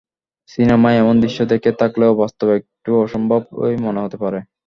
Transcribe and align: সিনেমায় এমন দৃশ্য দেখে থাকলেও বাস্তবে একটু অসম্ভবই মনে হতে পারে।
সিনেমায় 0.49 0.99
এমন 0.99 1.15
দৃশ্য 1.23 1.39
দেখে 1.51 1.71
থাকলেও 1.81 2.11
বাস্তবে 2.21 2.53
একটু 2.59 2.91
অসম্ভবই 3.03 3.75
মনে 3.85 3.99
হতে 4.03 4.17
পারে। 4.23 4.39